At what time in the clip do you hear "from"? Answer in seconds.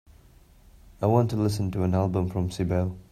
2.31-2.49